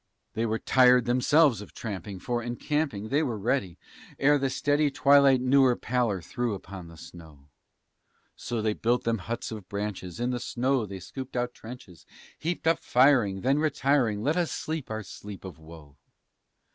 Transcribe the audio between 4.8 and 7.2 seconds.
twilight newer pallor threw upon the